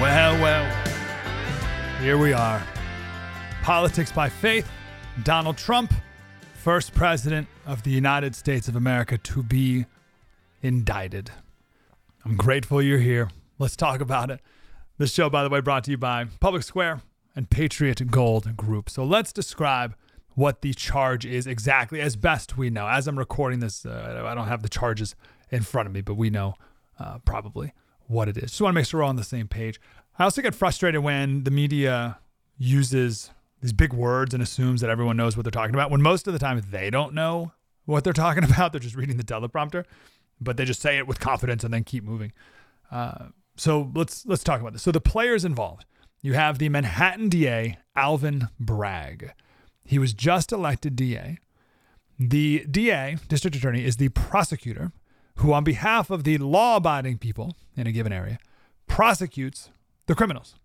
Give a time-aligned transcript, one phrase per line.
[0.00, 2.62] Well, well, here we are.
[3.64, 4.70] Politics by faith.
[5.24, 5.92] Donald Trump,
[6.54, 9.86] first president of the United States of America to be
[10.62, 11.32] indicted.
[12.24, 13.30] I'm grateful you're here.
[13.58, 14.40] Let's talk about it.
[14.98, 17.02] This show, by the way, brought to you by Public Square
[17.34, 18.88] and Patriot Gold Group.
[18.88, 19.96] So let's describe
[20.36, 22.86] what the charge is exactly as best we know.
[22.86, 25.16] As I'm recording this, uh, I don't have the charges
[25.50, 26.54] in front of me, but we know
[27.00, 27.72] uh, probably
[28.08, 28.50] what it is.
[28.50, 29.80] Just want to make sure we're all on the same page.
[30.18, 32.18] I also get frustrated when the media
[32.56, 36.26] uses these big words and assumes that everyone knows what they're talking about when most
[36.26, 37.52] of the time they don't know
[37.84, 38.72] what they're talking about.
[38.72, 39.84] They're just reading the teleprompter,
[40.40, 42.32] but they just say it with confidence and then keep moving.
[42.90, 44.82] Uh, so let's let's talk about this.
[44.82, 45.84] So the players involved.
[46.20, 49.32] You have the Manhattan DA Alvin Bragg.
[49.84, 51.38] He was just elected DA.
[52.18, 54.90] The DA, district attorney, is the prosecutor
[55.38, 58.38] who, on behalf of the law abiding people in a given area,
[58.86, 59.70] prosecutes
[60.06, 60.56] the criminals.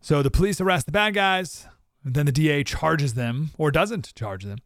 [0.00, 1.66] So the police arrest the bad guys,
[2.04, 4.58] then the DA charges them or doesn't charge them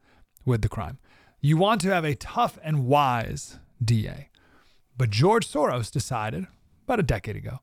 [0.44, 0.98] with the crime.
[1.41, 4.28] You want to have a tough and wise DA.
[4.97, 6.47] But George Soros decided
[6.84, 7.60] about a decade ago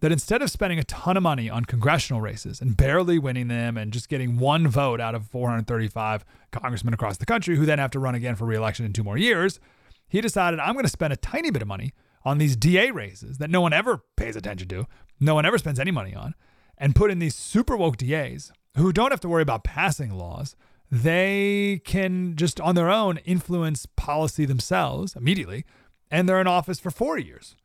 [0.00, 3.76] that instead of spending a ton of money on congressional races and barely winning them
[3.76, 7.92] and just getting one vote out of 435 congressmen across the country who then have
[7.92, 9.60] to run again for reelection in two more years,
[10.12, 13.38] he decided I'm going to spend a tiny bit of money on these DA races
[13.38, 14.86] that no one ever pays attention to,
[15.18, 16.34] no one ever spends any money on,
[16.76, 20.54] and put in these super woke DAs who don't have to worry about passing laws.
[20.90, 25.64] They can just on their own influence policy themselves immediately,
[26.10, 27.56] and they're in office for four years.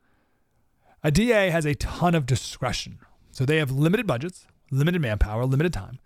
[1.04, 3.00] A DA has a ton of discretion.
[3.32, 6.00] So they have limited budgets, limited manpower, limited time.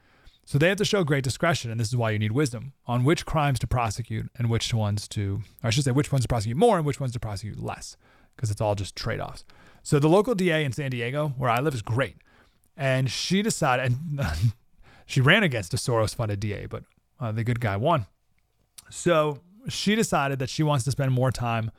[0.52, 3.06] So they have to show great discretion, and this is why you need wisdom on
[3.06, 6.58] which crimes to prosecute and which ones to, I should say, which ones to prosecute
[6.58, 7.96] more and which ones to prosecute less,
[8.36, 9.46] because it's all just trade offs.
[9.82, 12.18] So the local DA in San Diego, where I live, is great.
[12.76, 14.28] And she decided, and
[15.06, 16.84] she ran against a Soros funded DA, but
[17.18, 18.08] uh, the good guy won.
[18.90, 21.72] So she decided that she wants to spend more time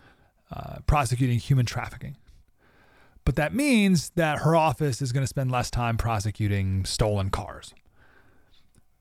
[0.51, 2.17] uh, prosecuting human trafficking.
[3.27, 7.75] But that means that her office is going to spend less time prosecuting stolen cars.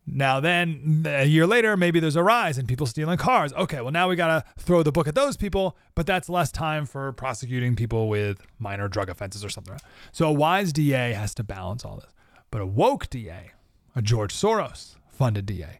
[0.08, 3.54] Now, then a year later, maybe there's a rise in people stealing cars.
[3.54, 6.52] Okay, well, now we got to throw the book at those people, but that's less
[6.52, 9.78] time for prosecuting people with minor drug offenses or something.
[10.12, 12.12] So a wise DA has to balance all this.
[12.50, 13.52] But a woke DA,
[13.96, 15.80] a George Soros funded DA,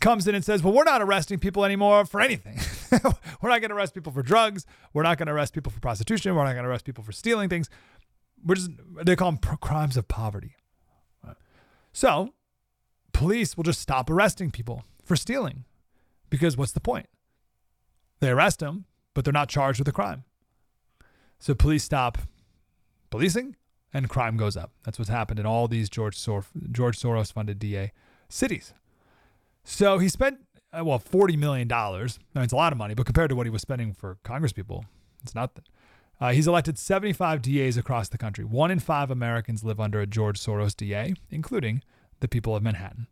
[0.00, 2.58] comes in and says, well, we're not arresting people anymore for anything.
[3.40, 4.66] we're not going to arrest people for drugs.
[4.92, 6.34] We're not going to arrest people for prostitution.
[6.34, 7.70] We're not going to arrest people for stealing things.
[8.44, 8.70] We're just,
[9.04, 10.56] they call them crimes of poverty.
[11.92, 12.32] So
[13.20, 15.64] police will just stop arresting people for stealing
[16.30, 17.06] because what's the point?
[18.20, 20.24] They arrest them, but they're not charged with a crime.
[21.38, 22.16] So police stop
[23.10, 23.56] policing
[23.92, 24.72] and crime goes up.
[24.84, 27.92] That's what's happened in all these George, Sor- George Soros funded DA
[28.30, 28.72] cities.
[29.64, 30.38] So he spent,
[30.72, 31.70] uh, well, $40 million.
[31.70, 34.54] I it's a lot of money, but compared to what he was spending for Congress
[34.54, 34.86] people,
[35.22, 35.64] it's nothing.
[36.18, 38.46] Uh, he's elected 75 DAs across the country.
[38.46, 41.82] One in five Americans live under a George Soros DA, including
[42.20, 43.06] the people of Manhattan.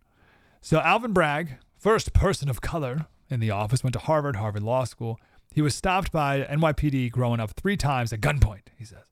[0.61, 4.85] So Alvin Bragg, first person of color in the office, went to Harvard, Harvard Law
[4.85, 5.19] School.
[5.55, 9.05] He was stopped by NYPD growing up three times at gunpoint, he says.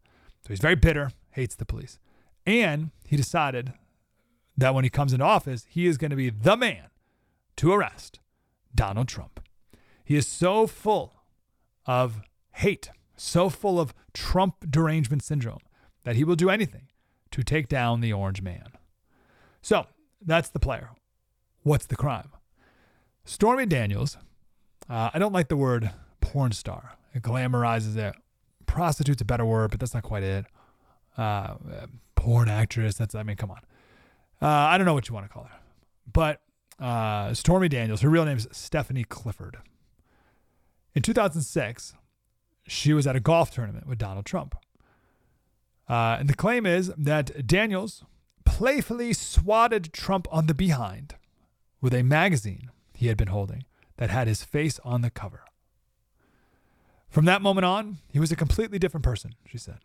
[0.43, 1.99] So he's very bitter, hates the police.
[2.45, 3.73] And he decided
[4.57, 6.91] that when he comes into office, he is going to be the man
[7.57, 8.21] to arrest
[8.75, 9.41] Donald Trump.
[10.05, 11.15] He is so full
[11.87, 12.21] of
[12.53, 15.61] hate, so full of Trump derangement syndrome
[16.05, 16.89] that he will do anything
[17.33, 18.69] to take down the orange man.
[19.63, 19.87] So
[20.25, 20.91] that's the player.
[21.67, 22.29] What's the crime?
[23.25, 24.19] Stormy Daniels,
[24.89, 25.91] uh, I don't like the word
[26.21, 28.15] porn star It glamorizes it.
[28.67, 30.45] Prostitute's a better word, but that's not quite it.
[31.19, 31.55] Uh,
[32.15, 32.95] porn actress.
[32.95, 33.63] That's I mean, come on.
[34.41, 35.59] Uh, I don't know what you want to call her,
[36.13, 36.41] but
[36.79, 38.01] uh, Stormy Daniels.
[38.01, 39.57] Her real name is Stephanie Clifford.
[40.95, 41.95] In 2006,
[42.69, 44.55] she was at a golf tournament with Donald Trump.
[45.89, 48.05] Uh, and the claim is that Daniels
[48.45, 51.17] playfully swatted Trump on the behind
[51.81, 53.65] with a magazine he had been holding
[53.97, 55.45] that had his face on the cover.
[57.09, 59.79] From that moment on, he was a completely different person, she said.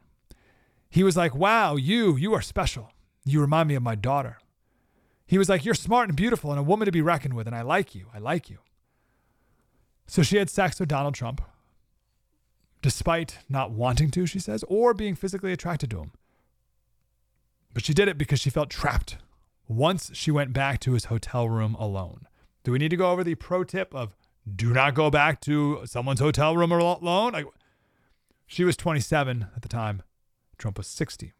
[0.90, 2.92] He was like, Wow, you, you are special.
[3.24, 4.38] You remind me of my daughter.
[5.26, 7.56] He was like, You're smart and beautiful and a woman to be reckoned with, and
[7.56, 8.08] I like you.
[8.14, 8.58] I like you.
[10.08, 11.42] So she had sex with Donald Trump,
[12.82, 16.12] despite not wanting to, she says, or being physically attracted to him.
[17.74, 19.18] But she did it because she felt trapped
[19.72, 22.28] once she went back to his hotel room alone.
[22.64, 24.16] Do we need to go over the pro tip of
[24.56, 27.34] do not go back to someone's hotel room alone?
[27.34, 27.46] Like,
[28.46, 30.04] she was 27 at the time.
[30.58, 31.34] Trump was 60.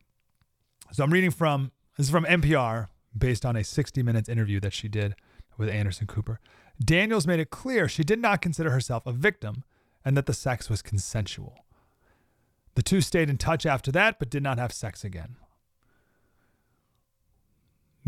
[0.92, 2.88] So I'm reading from this is from NPR
[3.18, 5.16] based on a 60 minutes interview that she did
[5.58, 6.40] with Anderson Cooper.
[6.84, 9.64] Daniels made it clear she did not consider herself a victim
[10.04, 11.66] and that the sex was consensual.
[12.76, 15.36] The two stayed in touch after that, but did not have sex again.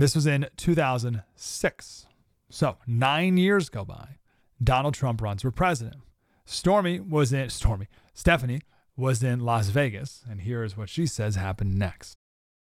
[0.04, 2.06] This was in 2006.
[2.50, 4.18] So nine years go by.
[4.62, 5.96] Donald Trump runs for president.
[6.44, 7.88] Stormy was in Stormy.
[8.14, 8.64] Stephanie
[8.98, 12.16] was in Las Vegas, and here is what she says happened next.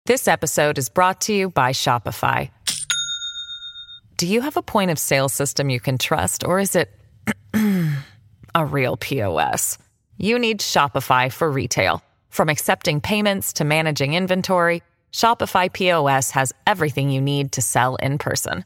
[0.06, 2.50] This episode is brought to you by Shopify.
[4.18, 6.92] Do you have a point of sale system you can trust, or is it
[8.53, 9.77] a real POS?
[10.18, 12.03] You need Shopify for retail.
[12.27, 18.17] From accepting payments to managing inventory, Shopify POS has everything you need to sell in
[18.17, 18.65] person.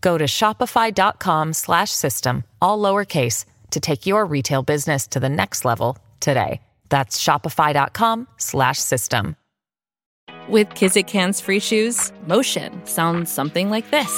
[0.00, 6.62] Go to shopify.com/system all lowercase to take your retail business to the next level today.
[6.88, 9.36] That's shopify.com/system.
[10.48, 14.10] With Kizik hands free shoes, motion sounds something like this.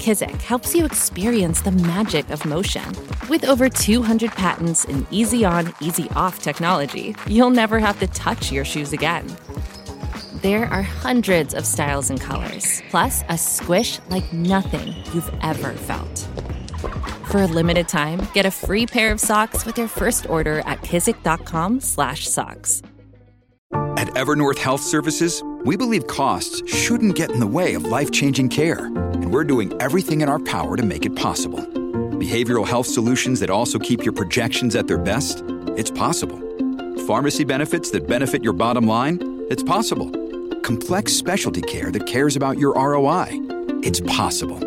[0.00, 2.90] Kizik helps you experience the magic of motion.
[3.28, 8.50] With over 200 patents and easy on, easy off technology, you'll never have to touch
[8.50, 9.30] your shoes again.
[10.40, 16.26] There are hundreds of styles and colors, plus a squish like nothing you've ever felt.
[17.30, 20.80] For a limited time, get a free pair of socks with your first order at
[20.80, 22.82] kizik.com/socks.
[23.98, 28.90] At Evernorth Health Services, we believe costs shouldn't get in the way of life-changing care,
[29.20, 31.60] and we're doing everything in our power to make it possible.
[32.18, 35.42] Behavioral health solutions that also keep your projections at their best?
[35.76, 36.38] It's possible.
[37.06, 39.18] Pharmacy benefits that benefit your bottom line?
[39.50, 40.10] It's possible.
[40.60, 43.28] Complex specialty care that cares about your ROI?
[43.82, 44.58] It's possible.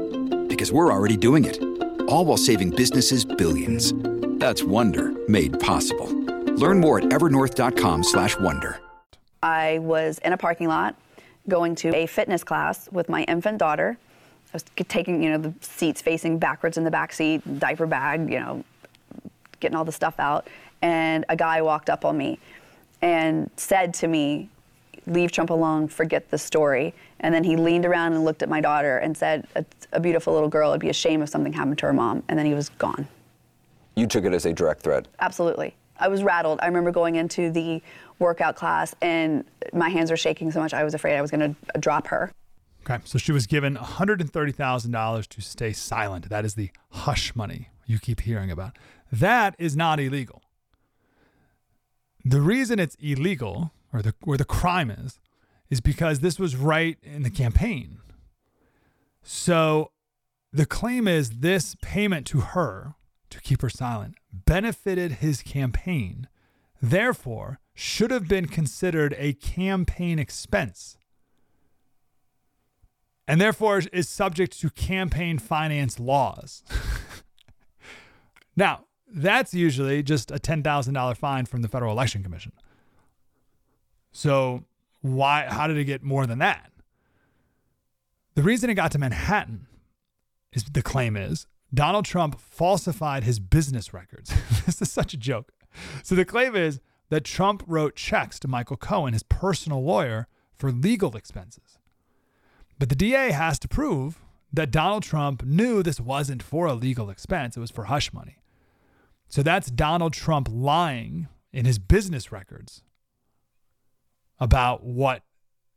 [0.48, 1.62] Because we're already doing it.
[2.08, 3.94] All while saving businesses billions.
[4.40, 6.08] That's Wonder made possible.
[6.56, 8.80] Learn more at evernorth.com/wonder.
[9.42, 10.96] I was in a parking lot
[11.50, 13.98] going to a fitness class with my infant daughter.
[14.54, 18.30] I was taking, you know, the seats facing backwards in the back seat, diaper bag,
[18.30, 18.64] you know,
[19.60, 20.48] getting all the stuff out.
[20.84, 22.38] And a guy walked up on me
[23.02, 24.50] and said to me,
[25.08, 26.94] Leave Trump alone, forget the story.
[27.20, 30.34] And then he leaned around and looked at my daughter and said, It's a beautiful
[30.34, 30.70] little girl.
[30.70, 32.24] It'd be a shame if something happened to her mom.
[32.30, 33.08] And then he was gone.
[33.96, 35.08] You took it as a direct threat.
[35.20, 35.76] Absolutely.
[35.98, 36.60] I was rattled.
[36.62, 37.82] I remember going into the
[38.20, 39.44] workout class and
[39.74, 42.32] my hands were shaking so much I was afraid I was going to drop her.
[42.86, 46.28] Okay, so she was given $130,000 to stay silent.
[46.30, 48.78] That is the hush money you keep hearing about.
[49.12, 50.42] That is not illegal.
[52.26, 55.20] The reason it's illegal, or the where the crime is,
[55.70, 58.00] is because this was right in the campaign.
[59.22, 59.92] So
[60.52, 62.96] the claim is this payment to her
[63.30, 66.28] to keep her silent benefited his campaign,
[66.82, 70.98] therefore should have been considered a campaign expense
[73.28, 76.64] and therefore is subject to campaign finance laws.
[78.56, 82.52] now, that's usually just a $10,000 fine from the Federal Election Commission.
[84.12, 84.66] So,
[85.02, 86.72] why how did it get more than that?
[88.36, 89.68] The reason it got to Manhattan
[90.54, 94.34] is the claim is Donald Trump falsified his business records.
[94.66, 95.52] this is such a joke.
[96.04, 100.72] So the claim is that Trump wrote checks to Michael Cohen, his personal lawyer, for
[100.72, 101.80] legal expenses.
[102.84, 104.20] But the DA has to prove
[104.52, 108.40] that Donald Trump knew this wasn't for a legal expense, it was for hush money.
[109.30, 112.84] So that's Donald Trump lying in his business records
[114.38, 115.24] about what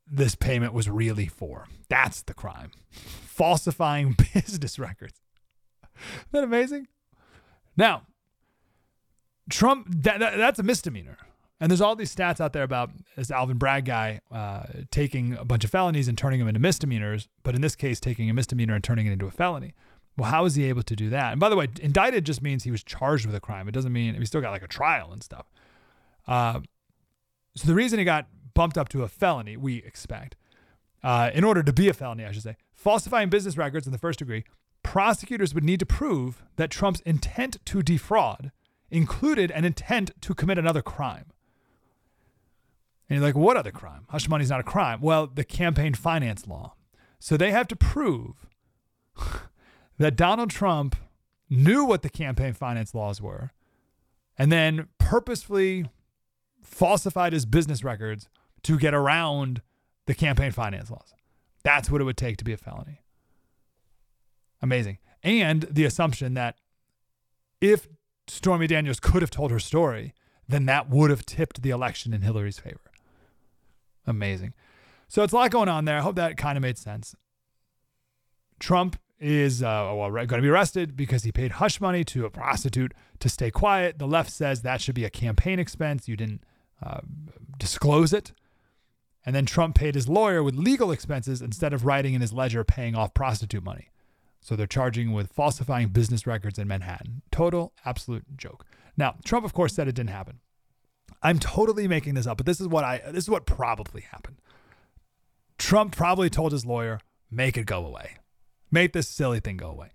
[0.04, 1.68] this payment was really for.
[1.88, 2.72] That's the crime.
[2.90, 5.20] Falsifying business records.
[5.94, 6.88] Isn't that amazing?
[7.76, 8.02] Now,
[9.48, 11.18] Trump, that, that, that's a misdemeanor.
[11.60, 15.44] And there's all these stats out there about this Alvin Bragg guy uh, taking a
[15.44, 18.74] bunch of felonies and turning them into misdemeanors, but in this case, taking a misdemeanor
[18.74, 19.74] and turning it into a felony.
[20.18, 21.32] Well, how is he able to do that?
[21.32, 23.68] And by the way, indicted just means he was charged with a crime.
[23.68, 25.46] It doesn't mean he still got like a trial and stuff.
[26.26, 26.60] Uh,
[27.54, 30.36] so the reason he got bumped up to a felony, we expect,
[31.02, 33.98] uh, in order to be a felony, I should say, falsifying business records in the
[33.98, 34.44] first degree,
[34.82, 38.52] prosecutors would need to prove that Trump's intent to defraud
[38.90, 41.26] included an intent to commit another crime.
[43.08, 44.06] And you're like, what other crime?
[44.08, 45.00] Hush money is not a crime.
[45.00, 46.74] Well, the campaign finance law.
[47.18, 48.46] So they have to prove
[49.98, 50.96] that Donald Trump
[51.48, 53.52] knew what the campaign finance laws were
[54.36, 55.86] and then purposefully
[56.62, 58.28] falsified his business records
[58.62, 59.62] to get around
[60.06, 61.14] the campaign finance laws.
[61.62, 63.00] That's what it would take to be a felony.
[64.60, 64.98] Amazing.
[65.22, 66.56] And the assumption that
[67.60, 67.88] if
[68.28, 70.14] Stormy Daniels could have told her story,
[70.48, 72.80] then that would have tipped the election in Hillary's favor.
[74.06, 74.54] Amazing.
[75.08, 75.98] So it's a lot going on there.
[75.98, 77.14] I hope that kind of made sense.
[78.58, 82.30] Trump is uh, well, going to be arrested because he paid hush money to a
[82.30, 83.98] prostitute to stay quiet.
[83.98, 86.08] The left says that should be a campaign expense.
[86.08, 86.42] You didn't
[86.82, 87.00] uh,
[87.58, 88.32] disclose it.
[89.24, 92.62] And then Trump paid his lawyer with legal expenses instead of writing in his ledger
[92.62, 93.90] paying off prostitute money.
[94.40, 97.22] So they're charging with falsifying business records in Manhattan.
[97.32, 98.64] Total, absolute joke.
[98.96, 100.38] Now, Trump, of course, said it didn't happen.
[101.22, 104.36] I'm totally making this up, but this is what I this is what probably happened.
[105.58, 108.18] Trump probably told his lawyer, make it go away.
[108.70, 109.90] Make this silly thing go away.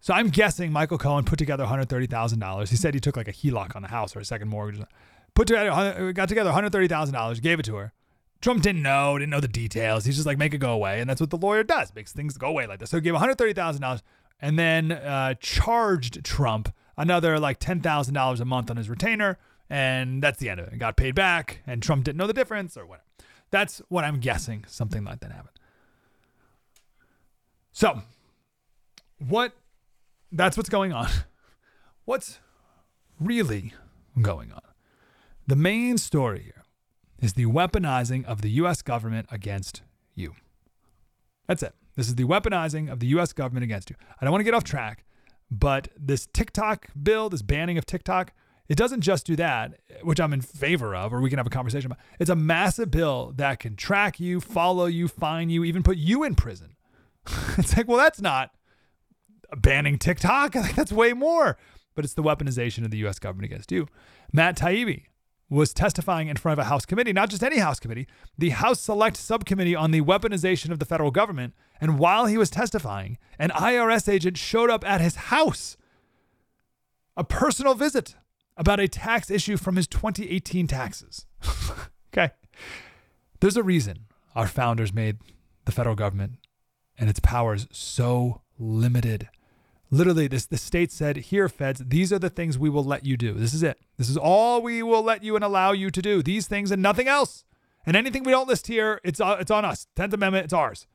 [0.00, 2.68] So I'm guessing Michael Cohen put together $130,000.
[2.68, 4.82] He said he took like a HELOC on the house or a second mortgage.
[5.34, 7.92] Put together, got together $130,000, gave it to her.
[8.40, 10.04] Trump didn't know, didn't know the details.
[10.04, 11.00] He's just like, make it go away.
[11.00, 12.90] And that's what the lawyer does, makes things go away like this.
[12.90, 14.02] So he gave $130,000
[14.40, 19.38] and then uh, charged Trump another like $10,000 a month on his retainer.
[19.70, 20.78] And that's the end of it.
[20.78, 23.04] got paid back, and Trump didn't know the difference or whatever.
[23.50, 24.64] That's what I'm guessing.
[24.66, 25.58] Something like that happened.
[27.72, 28.02] So,
[29.18, 29.52] what?
[30.32, 31.08] That's what's going on.
[32.04, 32.38] What's
[33.20, 33.74] really
[34.22, 34.62] going on?
[35.46, 36.64] The main story here
[37.20, 38.80] is the weaponizing of the U.S.
[38.80, 39.82] government against
[40.14, 40.34] you.
[41.46, 41.74] That's it.
[41.96, 43.32] This is the weaponizing of the U.S.
[43.32, 43.96] government against you.
[44.20, 45.04] I don't want to get off track,
[45.50, 48.32] but this TikTok bill, this banning of TikTok,
[48.68, 51.50] it doesn't just do that, which I'm in favor of, or we can have a
[51.50, 52.04] conversation about.
[52.18, 56.22] It's a massive bill that can track you, follow you, fine you, even put you
[56.22, 56.76] in prison.
[57.58, 58.50] it's like, well, that's not
[59.56, 60.52] banning TikTok.
[60.76, 61.56] That's way more.
[61.94, 63.18] But it's the weaponization of the U.S.
[63.18, 63.88] government against you.
[64.32, 65.04] Matt Taibbi
[65.50, 68.06] was testifying in front of a House committee, not just any House committee,
[68.36, 71.54] the House Select Subcommittee on the Weaponization of the Federal Government.
[71.80, 75.76] And while he was testifying, an IRS agent showed up at his house.
[77.16, 78.14] A personal visit
[78.58, 81.24] about a tax issue from his 2018 taxes.
[82.12, 82.32] okay.
[83.40, 85.18] There's a reason our founders made
[85.64, 86.32] the federal government
[86.98, 89.28] and its powers so limited.
[89.90, 93.16] Literally, this the state said, "Here, feds, these are the things we will let you
[93.16, 93.32] do.
[93.32, 93.78] This is it.
[93.96, 96.22] This is all we will let you and allow you to do.
[96.22, 97.44] These things and nothing else.
[97.86, 99.86] And anything we don't list here, it's uh, it's on us.
[99.96, 100.86] Tenth Amendment, it's ours."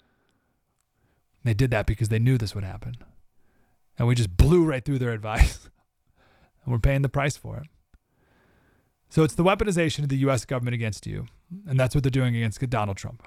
[1.44, 2.96] They did that because they knew this would happen,
[3.98, 5.70] and we just blew right through their advice
[6.64, 7.68] and we're paying the price for it.
[9.10, 10.44] So it's the weaponization of the U.S.
[10.46, 11.28] government against you,
[11.68, 13.22] and that's what they're doing against Donald Trump.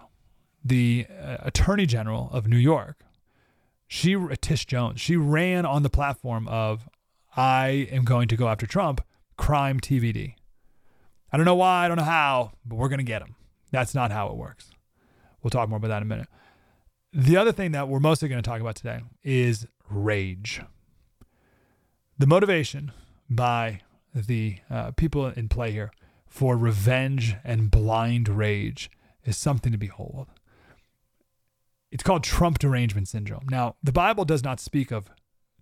[0.65, 3.05] The uh, Attorney General of New York,
[3.87, 6.89] she Tish Jones, she ran on the platform of
[7.37, 9.01] "I am going to go after Trump."
[9.37, 10.35] Crime TVD.
[11.33, 13.35] I don't know why, I don't know how, but we're going to get him.
[13.71, 14.71] That's not how it works.
[15.43, 16.29] We'll talk more about that in a minute.
[17.13, 20.63] The other thing that we're mostly going to talk about today is rage.
[22.19, 22.93] The motivation
[23.29, 23.81] by
[24.15, 25.93] the uh, people in play here
[26.27, 28.91] for revenge and blind rage
[29.25, 30.29] is something to behold.
[31.91, 33.47] It's called Trump derangement syndrome.
[33.51, 35.09] Now, the Bible does not speak of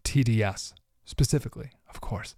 [0.04, 2.34] TDS specifically, of course,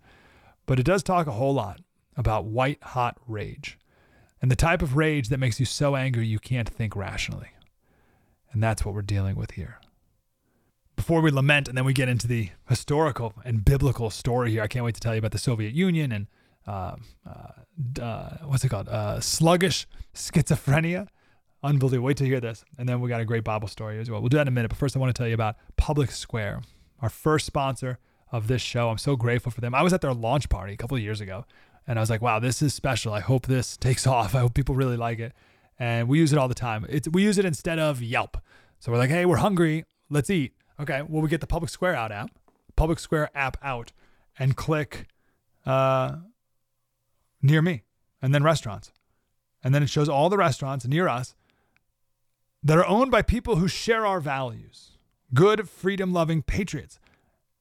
[0.66, 1.80] but it does talk a whole lot
[2.16, 3.78] about white hot rage
[4.42, 7.50] and the type of rage that makes you so angry you can't think rationally.
[8.52, 9.80] And that's what we're dealing with here
[10.97, 14.67] before we lament and then we get into the historical and biblical story here, I
[14.67, 16.26] can't wait to tell you about the Soviet Union and
[16.67, 18.88] uh, uh, uh, what's it called?
[18.88, 21.09] Uh, sluggish schizophrenia.
[21.62, 22.07] Unbelievable.
[22.07, 22.65] Wait to hear this.
[22.79, 24.21] And then we got a great Bible story as well.
[24.21, 24.69] We'll do that in a minute.
[24.69, 26.62] But first, I want to tell you about Public Square,
[27.00, 27.99] our first sponsor
[28.33, 28.91] of this show.
[28.91, 29.75] I'm so grateful for them.
[29.75, 31.45] I was at their launch party a couple of years ago
[31.87, 33.12] and I was like, wow, this is special.
[33.12, 34.35] I hope this takes off.
[34.35, 35.33] I hope people really like it.
[35.79, 36.87] And we use it all the time.
[36.88, 38.38] It's, we use it instead of Yelp.
[38.81, 39.85] So we're like, hey, we're hungry.
[40.09, 40.55] Let's eat.
[40.78, 42.30] Okay, well, we get the Public Square out app,
[42.76, 43.92] Public Square app out,
[44.38, 45.06] and click
[45.64, 46.16] uh,
[47.40, 47.83] near me,
[48.21, 48.92] and then restaurants.
[49.64, 51.35] And then it shows all the restaurants near us
[52.62, 54.92] that are owned by people who share our values
[55.35, 56.99] good, freedom loving patriots.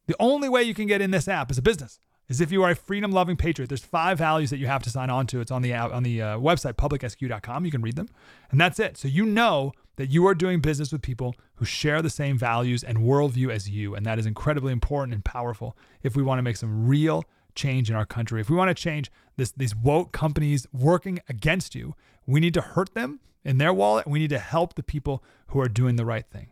[0.07, 2.63] The only way you can get in this app is a business is if you
[2.63, 3.67] are a freedom loving patriot.
[3.67, 5.41] There's five values that you have to sign on to.
[5.41, 7.65] It's on the on the uh, website publicsq.com.
[7.65, 8.09] You can read them,
[8.51, 8.97] and that's it.
[8.97, 12.83] So you know that you are doing business with people who share the same values
[12.83, 16.43] and worldview as you, and that is incredibly important and powerful if we want to
[16.43, 18.41] make some real change in our country.
[18.41, 21.95] If we want to change this, these woke companies working against you,
[22.27, 25.59] we need to hurt them in their wallet, we need to help the people who
[25.59, 26.47] are doing the right thing.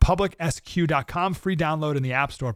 [0.00, 2.54] PublicSQ.com, free download in the App Store,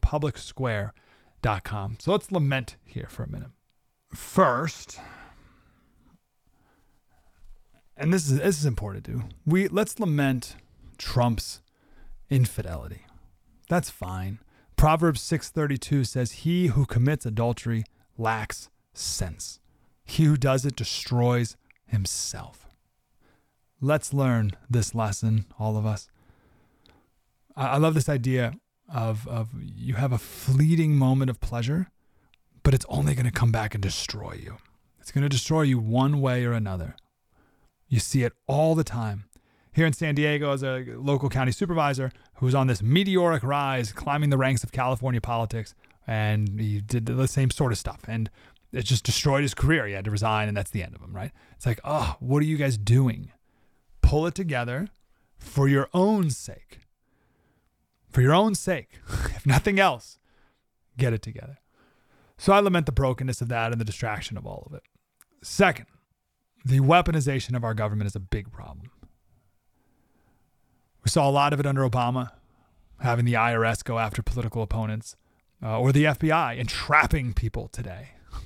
[1.45, 1.97] PublicSquare.com.
[2.01, 3.51] So let's lament here for a minute.
[4.15, 5.01] First,
[7.97, 9.23] and this is this is important to do.
[9.47, 10.57] We let's lament
[10.99, 11.61] Trump's
[12.31, 13.03] infidelity.
[13.69, 14.39] That's fine.
[14.77, 17.85] Proverbs 6:32 says he who commits adultery
[18.17, 19.61] lacks sense.
[20.05, 22.69] He who does it destroys himself.
[23.81, 26.09] Let's learn this lesson, all of us.
[27.57, 28.55] I love this idea
[28.93, 31.89] of, of you have a fleeting moment of pleasure,
[32.63, 34.57] but it's only going to come back and destroy you.
[35.01, 36.97] It's going to destroy you one way or another.
[37.89, 39.25] You see it all the time.
[39.73, 43.93] Here in San Diego, as a local county supervisor who was on this meteoric rise,
[43.93, 45.75] climbing the ranks of California politics,
[46.07, 48.01] and he did the same sort of stuff.
[48.07, 48.31] And
[48.73, 49.87] it just destroyed his career.
[49.87, 51.33] He had to resign, and that's the end of him, right?
[51.57, 53.33] It's like, oh, what are you guys doing?
[54.01, 54.89] Pull it together
[55.39, 56.79] for your own sake
[58.15, 59.01] for your own sake,
[59.35, 60.19] if nothing else,
[60.97, 61.59] get it together.
[62.39, 64.83] So I lament the brokenness of that and the distraction of all of it.
[65.43, 65.87] Second,
[66.65, 68.91] the weaponization of our government is a big problem.
[71.05, 72.31] We saw a lot of it under Obama,
[73.01, 75.17] having the IRS go after political opponents,
[75.63, 78.11] uh, or the FBI entrapping people today.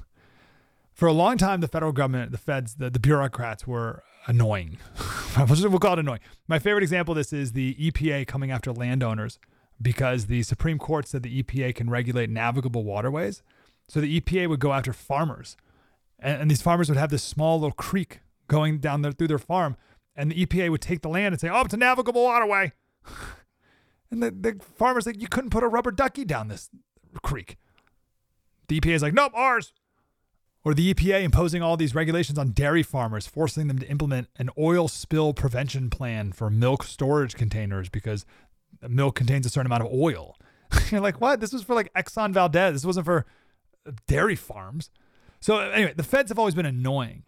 [0.95, 4.79] For a long time, the federal government, the feds, the, the bureaucrats were annoying.
[5.37, 6.21] we'll call it annoying.
[6.49, 9.39] My favorite example of this is the EPA coming after landowners
[9.81, 13.43] because the Supreme Court said the EPA can regulate navigable waterways.
[13.89, 15.57] So the EPA would go after farmers,
[16.19, 19.39] and, and these farmers would have this small little creek going down there through their
[19.39, 19.77] farm,
[20.15, 22.73] and the EPA would take the land and say, "Oh, it's a navigable waterway,"
[24.11, 26.69] and the, the farmers like, "You couldn't put a rubber ducky down this
[27.23, 27.57] creek."
[28.69, 29.73] The EPA is like, "Nope, ours."
[30.65, 34.51] Or the EPA imposing all these regulations on dairy farmers, forcing them to implement an
[34.59, 38.27] oil spill prevention plan for milk storage containers because
[38.87, 40.37] milk contains a certain amount of oil.
[40.91, 41.41] You're like, what?
[41.41, 42.75] This was for like Exxon Valdez.
[42.75, 43.27] This wasn't for
[44.07, 44.91] dairy farms.
[45.41, 47.25] So uh, anyway, the feds have always been annoying,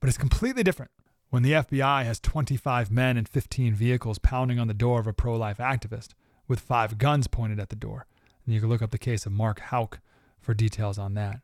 [0.00, 0.90] but it's completely different
[1.30, 5.12] when the FBI has 25 men and 15 vehicles pounding on the door of a
[5.12, 6.10] pro-life activist
[6.46, 8.06] with five guns pointed at the door.
[8.44, 10.00] And you can look up the case of Mark Houck
[10.40, 11.40] for details on that.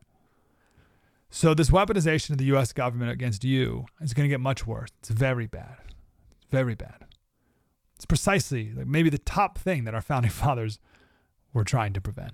[1.30, 2.72] So this weaponization of the U.S.
[2.72, 4.90] government against you is going to get much worse.
[5.00, 5.76] It's very bad.
[5.86, 7.06] It's Very bad.
[8.02, 10.80] It's precisely like maybe the top thing that our founding fathers
[11.52, 12.32] were trying to prevent.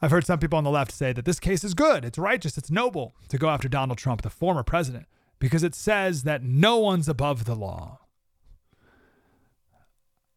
[0.00, 2.56] I've heard some people on the left say that this case is good, it's righteous,
[2.56, 5.04] it's noble to go after Donald Trump, the former president,
[5.40, 8.00] because it says that no one's above the law.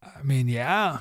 [0.03, 0.99] I mean, yeah,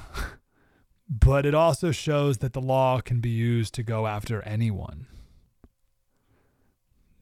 [1.09, 5.09] but it also shows that the law can be used to go after anyone.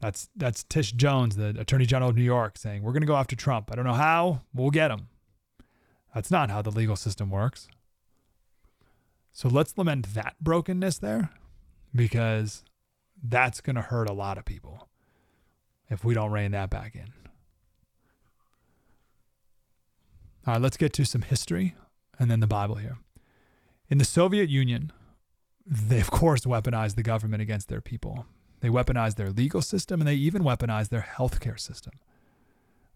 [0.04, 3.16] That's that's Tish Jones, the Attorney General of New York, saying we're going to go
[3.16, 3.70] after Trump.
[3.72, 4.42] I don't know how.
[4.52, 5.08] We'll get him.
[6.14, 7.68] That's not how the legal system works.
[9.32, 11.30] So let's lament that brokenness there
[11.94, 12.64] because
[13.22, 14.90] that's going to hurt a lot of people
[15.88, 17.14] if we don't rein that back in.
[20.46, 21.76] All right, let's get to some history
[22.18, 22.98] and then the Bible here.
[23.88, 24.92] In the Soviet Union,
[25.64, 28.26] they of course weaponized the government against their people.
[28.64, 31.92] They weaponize their legal system and they even weaponize their healthcare system.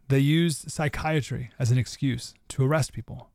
[0.09, 3.29] They use psychiatry as an excuse to arrest people.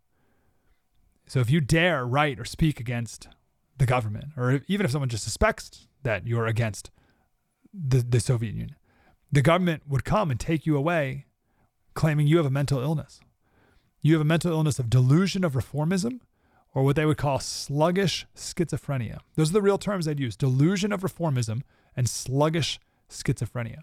[1.28, 3.28] So if you dare write or speak against
[3.78, 6.90] the government, or even if someone just suspects that you're against
[7.72, 8.78] the, the Soviet Union,
[9.32, 11.28] the government would come and take you away
[11.94, 13.20] claiming you have a mental illness.
[14.02, 16.22] You have a mental illness of delusion of reformism
[16.74, 19.20] or what they would call sluggish schizophrenia.
[19.36, 21.62] Those are the real terms they'd use delusion of reformism
[21.96, 22.80] and sluggish
[23.10, 23.80] schizophrenia.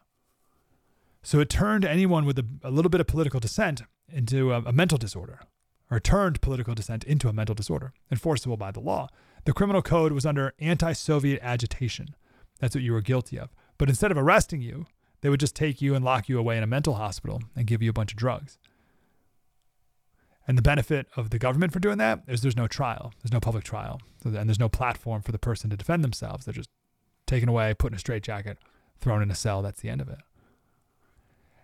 [1.22, 4.72] So it turned anyone with a, a little bit of political dissent into a, a
[4.72, 5.40] mental disorder,
[5.90, 9.08] or turned political dissent into a mental disorder, enforceable by the law.
[9.44, 12.14] The criminal code was under anti Soviet agitation.
[12.58, 13.50] That's what you were guilty of.
[13.78, 14.86] But instead of arresting you,
[15.20, 17.82] they would just take you and lock you away in a mental hospital and give
[17.82, 18.58] you a bunch of drugs.
[20.48, 23.40] And the benefit of the government for doing that is there's no trial, there's no
[23.40, 26.44] public trial, and there's no platform for the person to defend themselves.
[26.44, 26.70] They're just
[27.30, 28.58] taken away, put in a straitjacket,
[29.00, 29.62] thrown in a cell.
[29.62, 30.18] That's the end of it.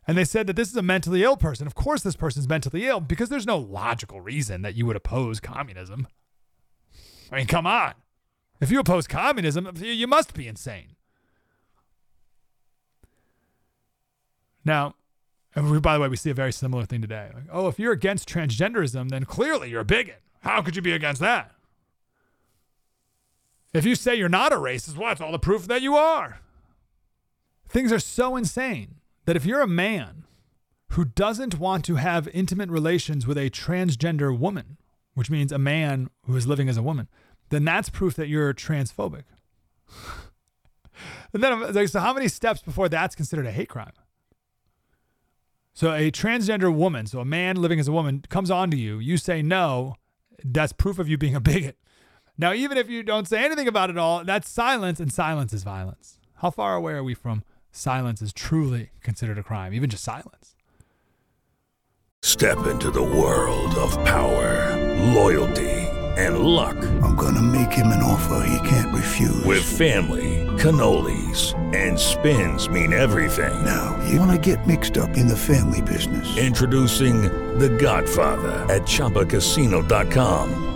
[0.07, 1.67] And they said that this is a mentally ill person.
[1.67, 5.41] Of course, this person's mentally ill because there's no logical reason that you would oppose
[5.41, 6.07] communism.
[7.31, 7.95] I mean, come on.
[8.61, 10.95] If you oppose communism, you must be insane.
[14.65, 14.95] Now,
[15.57, 17.31] we, by the way, we see a very similar thing today.
[17.35, 20.23] Like, oh, if you're against transgenderism, then clearly you're a bigot.
[20.41, 21.56] How could you be against that?
[23.77, 26.41] If you say you're not a racist, what's all the proof that you are?
[27.69, 30.25] Things are so insane that if you're a man
[30.91, 34.79] who doesn't want to have intimate relations with a transgender woman,
[35.15, 37.09] which means a man who is living as a woman,
[37.51, 39.25] then that's proof that you're transphobic.
[41.35, 43.93] and then, like, so how many steps before that's considered a hate crime?
[45.75, 48.99] So a transgender woman, so a man living as a woman, comes on to you.
[48.99, 49.97] You say no.
[50.43, 51.77] That's proof of you being a bigot.
[52.39, 55.63] Now, even if you don't say anything about it all, that's silence, and silence is
[55.63, 56.19] violence.
[56.37, 60.55] How far away are we from silence is truly considered a crime, even just silence?
[62.23, 64.77] Step into the world of power,
[65.15, 65.71] loyalty,
[66.19, 66.77] and luck.
[67.03, 69.45] I'm going to make him an offer he can't refuse.
[69.45, 73.65] With family, cannolis, and spins mean everything.
[73.65, 76.37] Now, you want to get mixed up in the family business?
[76.37, 77.23] Introducing
[77.59, 80.76] The Godfather at Chumbacasino.com.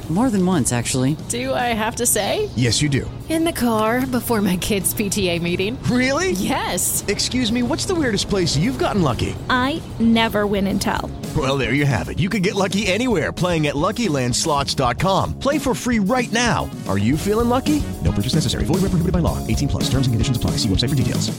[0.11, 1.15] More than once, actually.
[1.29, 2.49] Do I have to say?
[2.57, 3.09] Yes, you do.
[3.29, 5.81] In the car before my kids' PTA meeting.
[5.83, 6.31] Really?
[6.31, 7.05] Yes.
[7.07, 9.35] Excuse me, what's the weirdest place you've gotten lucky?
[9.49, 11.09] I never win and tell.
[11.37, 12.19] Well, there you have it.
[12.19, 15.39] You can get lucky anywhere playing at LuckyLandSlots.com.
[15.39, 16.69] Play for free right now.
[16.89, 17.81] Are you feeling lucky?
[18.03, 18.65] No purchase necessary.
[18.65, 19.37] Void where prohibited by law.
[19.47, 19.83] 18 plus.
[19.85, 20.57] Terms and conditions apply.
[20.57, 21.31] See website for details.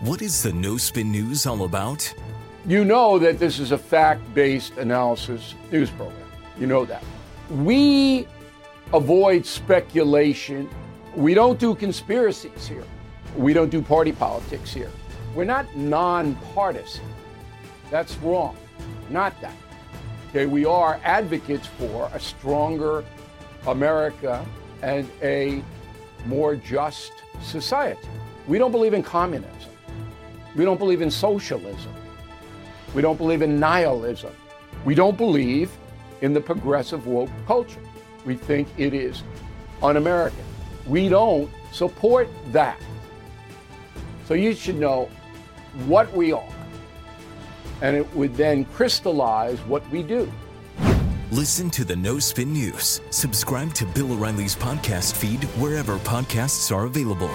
[0.00, 2.12] What is the No Spin News all about?
[2.66, 6.26] You know that this is a fact-based analysis news program.
[6.58, 7.04] You know that.
[7.50, 8.26] We
[8.92, 10.68] avoid speculation.
[11.14, 12.84] We don't do conspiracies here.
[13.36, 14.90] We don't do party politics here.
[15.34, 17.04] We're not nonpartisan.
[17.90, 18.56] That's wrong.
[19.08, 19.54] Not that.
[20.30, 23.04] Okay, we are advocates for a stronger
[23.66, 24.44] America
[24.82, 25.62] and a
[26.26, 28.08] more just society.
[28.46, 29.70] We don't believe in communism.
[30.54, 31.92] We don't believe in socialism.
[32.94, 34.34] We don't believe in nihilism.
[34.84, 35.70] We don't believe
[36.20, 37.80] in the progressive woke culture.
[38.24, 39.22] We think it is
[39.82, 40.44] un American.
[40.86, 42.80] We don't support that.
[44.26, 45.08] So you should know
[45.86, 46.52] what we are,
[47.82, 50.30] and it would then crystallize what we do.
[51.30, 53.02] Listen to the No Spin News.
[53.10, 57.30] Subscribe to Bill O'Reilly's podcast feed wherever podcasts are available.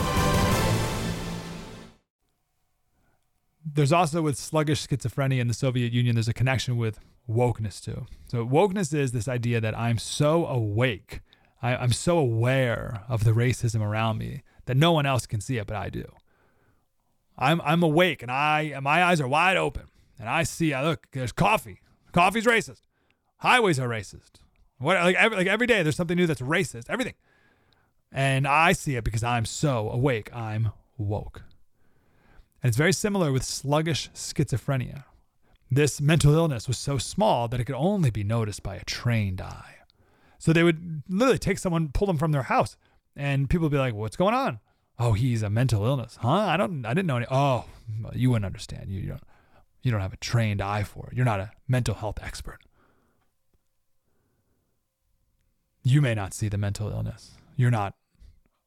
[3.66, 8.06] There's also with sluggish schizophrenia in the Soviet Union, there's a connection with wokeness to.
[8.28, 11.22] So wokeness is this idea that I'm so awake,
[11.62, 15.58] I, I'm so aware of the racism around me that no one else can see
[15.58, 16.06] it, but I do.
[17.38, 19.84] I'm I'm awake and I my eyes are wide open
[20.20, 20.74] and I see.
[20.74, 21.08] I look.
[21.12, 21.82] There's coffee.
[22.12, 22.82] Coffee's racist.
[23.38, 24.40] Highways are racist.
[24.78, 26.90] What like every, like every day there's something new that's racist.
[26.90, 27.16] Everything.
[28.12, 30.34] And I see it because I'm so awake.
[30.36, 31.42] I'm woke.
[32.62, 35.06] And it's very similar with sluggish schizophrenia.
[35.76, 39.42] This mental illness was so small that it could only be noticed by a trained
[39.42, 39.76] eye.
[40.38, 42.78] So they would literally take someone, pull them from their house,
[43.16, 44.60] and people would be like, "What's going on?"
[45.00, 46.30] Oh, he's a mental illness, huh?
[46.30, 47.26] I don't, I didn't know any.
[47.32, 47.66] Oh,
[48.14, 48.90] you wouldn't understand.
[48.90, 49.24] You, you don't,
[49.82, 51.16] you don't have a trained eye for it.
[51.16, 52.60] You're not a mental health expert.
[55.82, 57.32] You may not see the mental illness.
[57.56, 57.96] You're not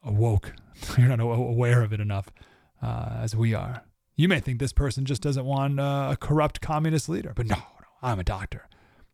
[0.02, 0.54] awoke.
[0.98, 2.30] You're not aware of it enough
[2.82, 3.84] uh, as we are.
[4.16, 7.56] You may think this person just doesn't want uh, a corrupt communist leader, but no,
[7.56, 7.62] no,
[8.02, 8.68] I'm a doctor.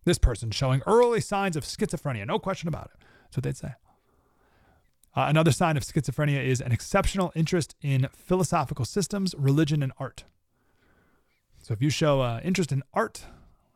[0.04, 3.04] This person's showing early signs of schizophrenia, no question about it.
[3.24, 3.74] That's what they'd say.
[5.14, 10.24] Uh, another sign of schizophrenia is an exceptional interest in philosophical systems, religion, and art.
[11.62, 13.24] So if you show uh, interest in art,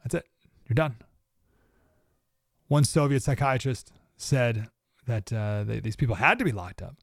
[0.03, 0.27] that's it.
[0.69, 0.97] You're done.
[2.69, 4.69] One Soviet psychiatrist said
[5.07, 6.97] that uh, they, these people had to be locked up.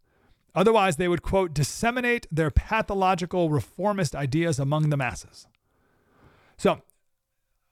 [0.56, 5.48] Otherwise, they would, quote, disseminate their pathological reformist ideas among the masses.
[6.58, 6.82] So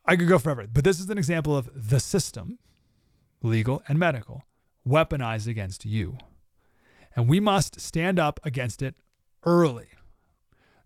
[0.06, 2.58] I could go forever, but this is an example of the system,
[3.44, 4.44] legal and medical,
[4.88, 6.18] weaponized against you.
[7.16, 8.96] And we must stand up against it
[9.46, 9.90] early.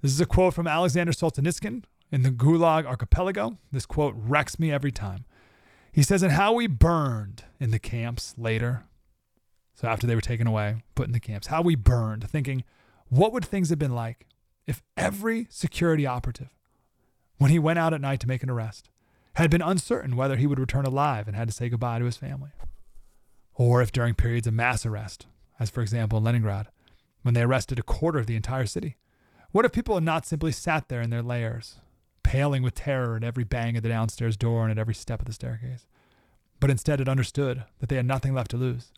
[0.01, 3.57] This is a quote from Alexander Solzhenitsyn in the Gulag Archipelago.
[3.71, 5.25] This quote wrecks me every time.
[5.91, 8.83] He says, and how we burned in the camps later.
[9.75, 12.63] So after they were taken away, put in the camps, how we burned, thinking,
[13.09, 14.25] what would things have been like
[14.65, 16.49] if every security operative,
[17.37, 18.89] when he went out at night to make an arrest,
[19.33, 22.15] had been uncertain whether he would return alive and had to say goodbye to his
[22.15, 22.51] family?
[23.53, 25.27] Or if during periods of mass arrest,
[25.59, 26.67] as for example in Leningrad,
[27.21, 28.95] when they arrested a quarter of the entire city,
[29.51, 31.79] what if people had not simply sat there in their lairs,
[32.23, 35.25] paling with terror at every bang of the downstairs door and at every step of
[35.25, 35.85] the staircase,
[36.61, 38.91] but instead had understood that they had nothing left to lose,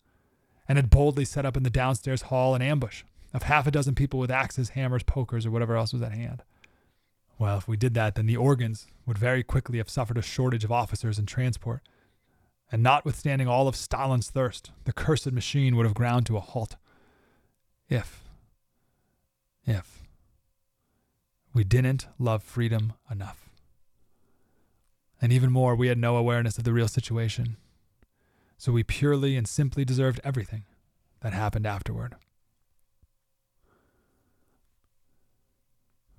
[0.68, 3.02] and had boldly set up in the downstairs hall an ambush
[3.32, 6.42] of half a dozen people with axes, hammers, pokers, or whatever else was at hand?
[7.38, 10.64] Well, if we did that, then the organs would very quickly have suffered a shortage
[10.64, 11.82] of officers and transport.
[12.70, 16.76] And notwithstanding all of Stalin's thirst, the cursed machine would have ground to a halt.
[17.88, 18.24] If,
[19.64, 20.02] if
[21.54, 23.48] we didn't love freedom enough.
[25.20, 27.56] And even more, we had no awareness of the real situation.
[28.58, 30.64] So we purely and simply deserved everything
[31.20, 32.16] that happened afterward.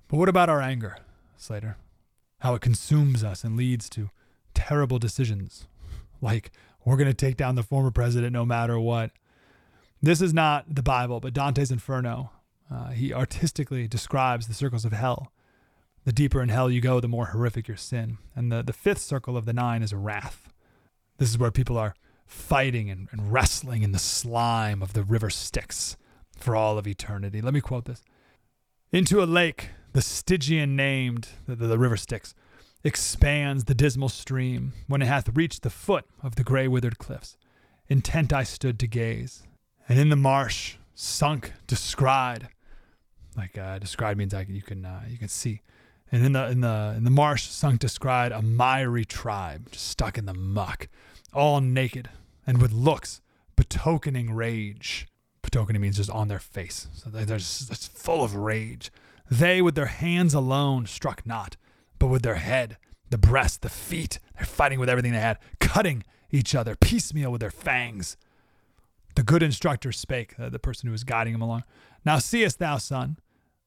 [0.08, 0.96] But what about our anger,
[1.36, 1.76] Slater?
[2.38, 4.08] How it consumes us and leads to
[4.54, 5.66] terrible decisions,
[6.22, 6.50] like
[6.84, 9.10] we're going to take down the former president no matter what.
[10.02, 12.30] This is not the Bible, but Dante's Inferno.
[12.72, 15.30] Uh, he artistically describes the circles of hell.
[16.06, 18.16] The deeper in hell you go, the more horrific your sin.
[18.34, 20.48] And the, the fifth circle of the nine is wrath.
[21.18, 21.94] This is where people are
[22.30, 25.96] fighting and, and wrestling in the slime of the river Styx
[26.36, 27.40] for all of eternity.
[27.40, 28.02] Let me quote this
[28.92, 32.34] Into a lake the Stygian named, the, the, river Styx,
[32.84, 37.36] expands the dismal stream when it hath reached the foot of the gray withered cliffs.
[37.88, 39.42] Intent I stood to gaze,
[39.88, 42.48] and in the marsh sunk descried,
[43.36, 45.62] like uh, descried means like you can uh, you can see,
[46.12, 50.16] and in the in the in the marsh sunk descried a miry tribe just stuck
[50.16, 50.86] in the muck,
[51.34, 52.08] all naked
[52.46, 53.20] and with looks
[53.56, 55.06] betokening rage.
[55.42, 58.90] Betokening means just on their face, so they're just full of rage.
[59.30, 61.56] They, with their hands alone, struck not,
[61.98, 62.78] but with their head,
[63.10, 67.40] the breast, the feet, they're fighting with everything they had, cutting each other piecemeal with
[67.40, 68.16] their fangs.
[69.16, 71.64] The good instructor spake, uh, the person who was guiding him along.
[72.04, 73.18] Now seest thou, son,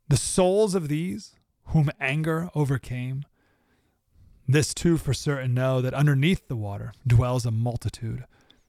[0.07, 1.35] the souls of these
[1.67, 3.25] whom anger overcame.
[4.47, 8.25] This too for certain know that underneath the water dwells a multitude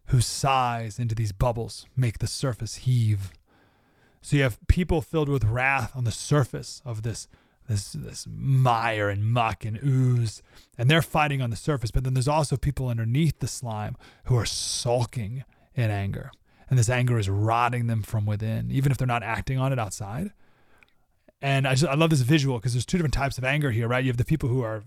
[0.06, 3.32] whose sighs into these bubbles make the surface heave.
[4.20, 7.28] So you have people filled with wrath on the surface of this
[7.68, 10.42] this this mire and muck and ooze,
[10.76, 11.90] and they're fighting on the surface.
[11.90, 16.30] But then there's also people underneath the slime who are sulking in anger,
[16.68, 19.78] and this anger is rotting them from within, even if they're not acting on it
[19.78, 20.32] outside.
[21.40, 23.88] And I just I love this visual because there's two different types of anger here,
[23.88, 24.04] right?
[24.04, 24.82] You have the people who are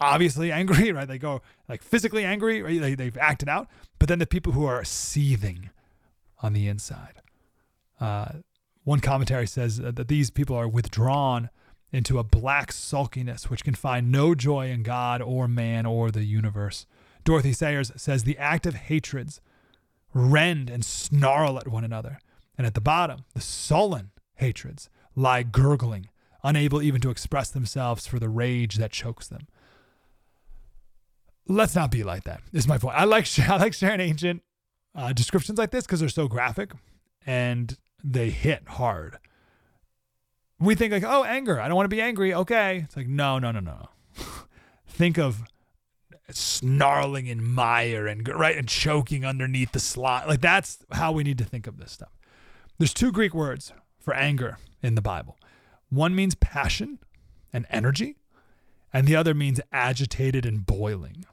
[0.00, 1.06] obviously angry, right?
[1.06, 2.80] They go like physically angry, right?
[2.80, 5.70] They, they've acted out, but then the people who are seething
[6.42, 7.20] on the inside.
[8.00, 8.32] Uh,
[8.84, 11.50] one commentary says that these people are withdrawn
[11.92, 16.24] into a black sulkiness which can find no joy in God or man or the
[16.24, 16.86] universe.
[17.24, 19.40] Dorothy Sayers says the active hatreds
[20.14, 22.18] rend and snarl at one another.
[22.56, 26.08] And at the bottom, the sullen hatreds lie gurgling,
[26.42, 29.46] unable even to express themselves for the rage that chokes them.
[31.46, 32.42] Let's not be like that.
[32.52, 32.96] Is my point.
[32.96, 34.42] I like I like sharing ancient
[34.94, 36.72] uh, descriptions like this because they're so graphic,
[37.26, 39.18] and they hit hard.
[40.58, 41.60] We think like, oh, anger.
[41.60, 42.34] I don't want to be angry.
[42.34, 42.82] Okay.
[42.84, 43.88] It's like, no, no, no, no.
[44.86, 45.42] think of
[46.30, 50.28] snarling in mire and right and choking underneath the slot.
[50.28, 52.12] Like that's how we need to think of this stuff.
[52.78, 55.36] There's two Greek words for anger in the Bible.
[55.88, 56.98] One means passion
[57.52, 58.16] and energy,
[58.92, 61.24] and the other means agitated and boiling.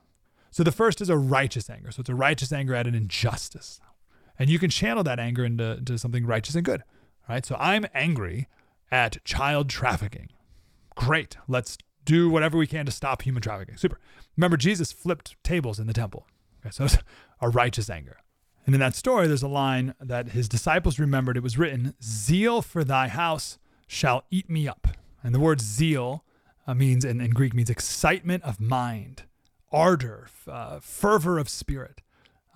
[0.52, 1.92] So the first is a righteous anger.
[1.92, 3.80] So it's a righteous anger at an injustice
[4.40, 6.84] and you can channel that anger into, into something righteous and good.
[7.28, 7.46] Right?
[7.46, 8.48] So I'm angry
[8.92, 10.30] at child trafficking.
[10.96, 11.38] Great.
[11.48, 13.78] Let's do whatever we can to stop human trafficking.
[13.78, 14.00] Super.
[14.38, 16.26] Remember, Jesus flipped tables in the temple.
[16.62, 16.98] Okay, so it's
[17.42, 18.18] a righteous anger.
[18.66, 21.38] And in that story, there's a line that his disciples remembered.
[21.38, 24.88] It was written, Zeal for thy house shall eat me up.
[25.24, 26.24] And the word zeal
[26.68, 29.24] uh, means, in, in Greek, means excitement of mind,
[29.72, 32.02] ardor, uh, fervor of spirit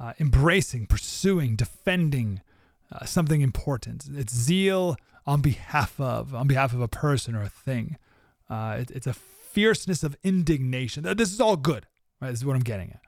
[0.02, 2.41] uh, embracing, pursuing, defending
[2.91, 4.06] uh, something important.
[4.12, 4.97] It's zeal
[5.28, 7.97] on behalf of, on behalf of a person or a thing.
[8.50, 11.04] Uh, it, it's a fierceness of indignation.
[11.04, 11.86] This is all good,
[12.19, 12.32] right?
[12.32, 13.02] This is what I'm getting at.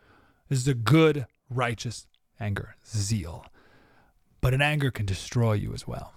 [0.49, 2.05] This is a good, righteous
[2.39, 3.47] anger, zeal.
[4.39, 6.13] But an anger can destroy you as well.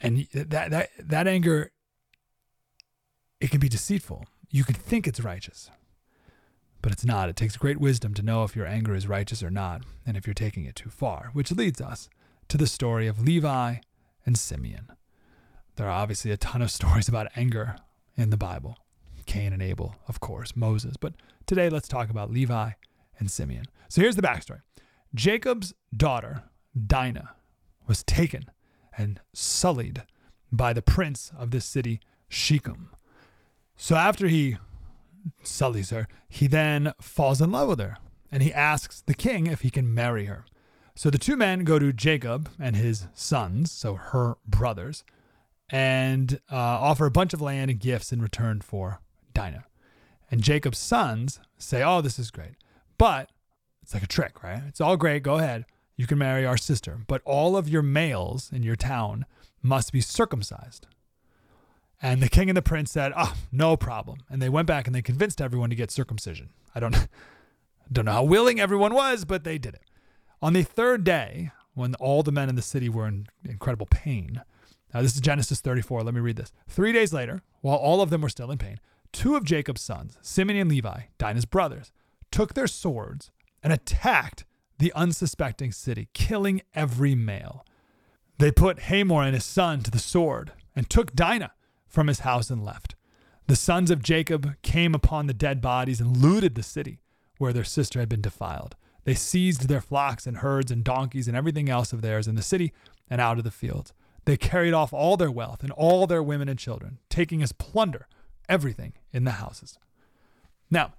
[0.00, 1.70] And that, that, that anger,
[3.40, 4.24] it can be deceitful.
[4.50, 5.70] You can think it's righteous,
[6.82, 7.28] but it's not.
[7.28, 10.26] It takes great wisdom to know if your anger is righteous or not, and if
[10.26, 12.08] you're taking it too far, which leads us
[12.48, 13.76] to the story of Levi
[14.24, 14.88] and Simeon.
[15.76, 17.76] There are obviously a ton of stories about anger
[18.16, 18.78] in the Bible
[19.26, 20.96] Cain and Abel, of course, Moses.
[20.96, 21.14] But
[21.46, 22.70] today, let's talk about Levi
[23.18, 23.66] and Simeon.
[23.88, 24.60] So here's the backstory
[25.14, 26.44] Jacob's daughter,
[26.86, 27.30] Dinah,
[27.86, 28.44] was taken
[28.96, 30.04] and sullied
[30.50, 32.90] by the prince of this city, Shechem.
[33.76, 34.56] So after he
[35.42, 37.98] sullies her, he then falls in love with her
[38.30, 40.44] and he asks the king if he can marry her.
[40.94, 45.04] So the two men go to Jacob and his sons, so her brothers,
[45.68, 49.00] and uh, offer a bunch of land and gifts in return for
[49.34, 49.64] Dinah.
[50.30, 52.56] And Jacob's sons say, Oh, this is great.
[52.98, 53.30] But
[53.82, 54.62] it's like a trick, right?
[54.66, 55.22] It's all great.
[55.22, 55.66] Go ahead.
[55.96, 56.98] You can marry our sister.
[57.06, 59.26] But all of your males in your town
[59.62, 60.86] must be circumcised.
[62.02, 64.18] And the king and the prince said, Oh, no problem.
[64.28, 66.50] And they went back and they convinced everyone to get circumcision.
[66.74, 67.08] I don't,
[67.92, 69.82] don't know how willing everyone was, but they did it.
[70.42, 74.42] On the third day, when all the men in the city were in incredible pain,
[74.92, 76.02] now this is Genesis 34.
[76.02, 76.52] Let me read this.
[76.68, 78.78] Three days later, while all of them were still in pain,
[79.12, 81.92] two of Jacob's sons, Simeon and Levi, Dinah's brothers,
[82.30, 83.30] took their swords
[83.62, 84.44] and attacked
[84.78, 87.64] the unsuspecting city, killing every male.
[88.38, 91.52] They put Hamor and his son to the sword and took Dinah
[91.86, 92.94] from his house and left.
[93.46, 97.00] The sons of Jacob came upon the dead bodies and looted the city
[97.38, 98.76] where their sister had been defiled.
[99.04, 102.42] They seized their flocks and herds and donkeys and everything else of theirs in the
[102.42, 102.72] city
[103.08, 103.92] and out of the fields.
[104.24, 108.08] They carried off all their wealth and all their women and children, taking as plunder
[108.48, 109.78] everything in the houses.
[110.70, 110.94] Now,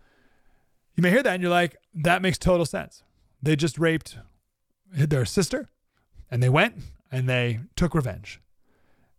[0.96, 3.04] you may hear that and you're like, that makes total sense.
[3.44, 4.18] They just raped
[4.90, 5.68] their sister
[6.32, 6.76] and they went
[7.12, 8.40] and they took revenge.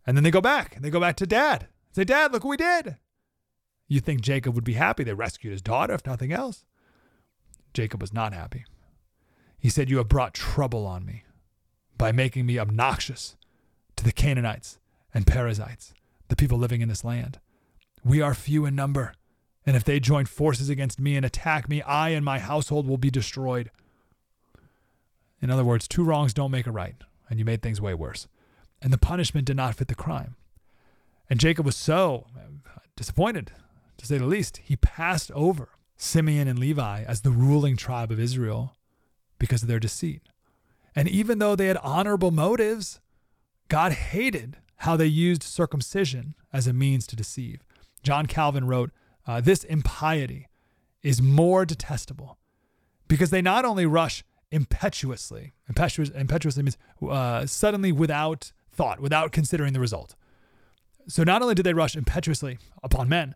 [0.09, 1.67] And then they go back and they go back to dad.
[1.91, 2.97] Say, Dad, look what we did.
[3.87, 6.65] You think Jacob would be happy they rescued his daughter, if nothing else?
[7.75, 8.65] Jacob was not happy.
[9.59, 11.25] He said, You have brought trouble on me
[11.95, 13.37] by making me obnoxious
[13.97, 14.79] to the Canaanites
[15.13, 15.93] and Perizzites,
[16.27, 17.37] the people living in this land.
[18.03, 19.13] We are few in number,
[19.63, 22.97] and if they join forces against me and attack me, I and my household will
[22.97, 23.69] be destroyed.
[25.39, 26.95] In other words, two wrongs don't make a right,
[27.29, 28.27] and you made things way worse.
[28.81, 30.35] And the punishment did not fit the crime.
[31.29, 32.27] And Jacob was so
[32.95, 33.51] disappointed,
[33.97, 34.57] to say the least.
[34.63, 38.75] He passed over Simeon and Levi as the ruling tribe of Israel
[39.37, 40.21] because of their deceit.
[40.95, 42.99] And even though they had honorable motives,
[43.67, 47.61] God hated how they used circumcision as a means to deceive.
[48.01, 48.91] John Calvin wrote,
[49.27, 50.47] uh, This impiety
[51.03, 52.37] is more detestable
[53.07, 59.73] because they not only rush impetuously, impetuous, impetuously means uh, suddenly without thought, without considering
[59.73, 60.15] the result.
[61.09, 63.35] So not only did they rush impetuously upon men,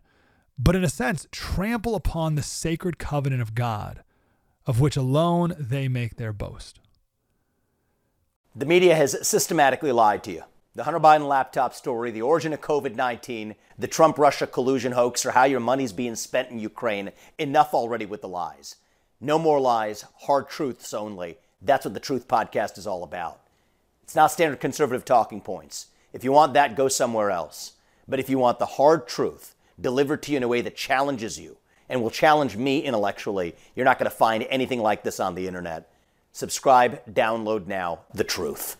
[0.58, 4.02] but in a sense, trample upon the sacred covenant of God,
[4.64, 6.80] of which alone they make their boast.
[8.56, 10.44] The media has systematically lied to you.
[10.74, 15.26] The Hunter Biden laptop story, the origin of COVID 19, the Trump Russia collusion hoax,
[15.26, 17.12] or how your money's being spent in Ukraine.
[17.38, 18.76] Enough already with the lies.
[19.20, 21.36] No more lies, hard truths only.
[21.60, 23.43] That's what the Truth Podcast is all about.
[24.04, 25.86] It's not standard conservative talking points.
[26.12, 27.72] If you want that, go somewhere else.
[28.06, 31.40] But if you want the hard truth delivered to you in a way that challenges
[31.40, 31.56] you
[31.88, 35.48] and will challenge me intellectually, you're not going to find anything like this on the
[35.48, 35.90] internet.
[36.32, 38.76] Subscribe, download now, The Truth.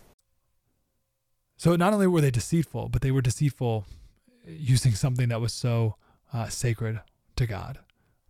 [1.57, 3.85] So not only were they deceitful, but they were deceitful
[4.45, 5.95] using something that was so
[6.31, 7.01] uh, sacred
[7.35, 7.79] to God.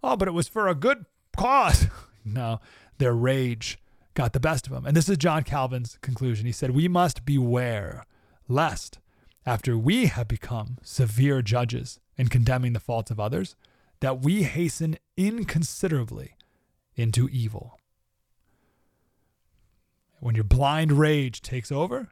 [0.02, 1.06] Oh, but it was for a good
[1.36, 1.88] cause.
[2.26, 2.62] no,
[3.00, 3.80] their rage
[4.16, 4.86] got the best of them.
[4.86, 6.46] And this is John Calvin's conclusion.
[6.46, 8.06] He said, We must beware
[8.48, 9.00] lest,
[9.46, 13.56] after we have become severe judges in condemning the faults of others,
[14.00, 16.36] that we hasten inconsiderably
[16.96, 17.78] into evil.
[20.20, 22.10] When your blind rage takes over,